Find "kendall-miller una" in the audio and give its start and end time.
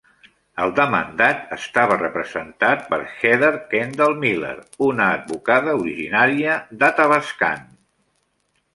3.75-5.13